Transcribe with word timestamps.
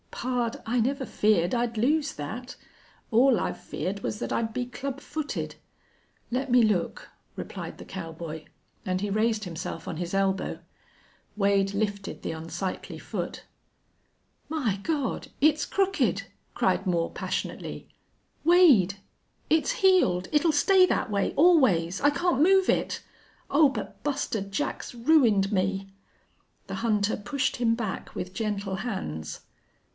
"Pard, 0.09 0.61
I 0.67 0.79
never 0.79 1.05
feared 1.05 1.55
I'd 1.55 1.77
lose 1.79 2.13
that. 2.13 2.55
All 3.09 3.39
I've 3.39 3.59
feared 3.59 4.01
was 4.03 4.19
that 4.19 4.31
I'd 4.31 4.53
be 4.53 4.67
club 4.67 4.99
footed.... 4.99 5.55
Let 6.29 6.51
me 6.51 6.61
look," 6.61 7.09
replied 7.35 7.77
the 7.79 7.85
cowboy, 7.85 8.45
and 8.85 9.01
he 9.01 9.09
raised 9.09 9.45
himself 9.45 9.87
on 9.87 9.97
his 9.97 10.13
elbow. 10.13 10.59
Wade 11.35 11.73
lifted 11.73 12.21
the 12.21 12.33
unsightly 12.33 12.99
foot. 12.99 13.45
"My 14.47 14.79
God, 14.83 15.29
it's 15.39 15.65
crooked!" 15.65 16.23
cried 16.53 16.85
Moore, 16.85 17.11
passionately. 17.11 17.87
"Wade, 18.43 18.95
it's 19.49 19.71
healed. 19.71 20.27
It'll 20.31 20.51
stay 20.51 20.85
that 20.87 21.09
way 21.09 21.33
always! 21.35 21.99
I 22.01 22.11
can't 22.11 22.41
move 22.41 22.69
it!... 22.69 23.03
Oh, 23.49 23.69
but 23.69 24.03
Buster 24.03 24.41
Jack's 24.41 24.93
ruined 24.93 25.51
me!" 25.51 25.87
The 26.67 26.75
hunter 26.75 27.17
pushed 27.17 27.57
him 27.57 27.73
back 27.75 28.13
with 28.15 28.33
gentle 28.33 28.77
hands. 28.77 29.41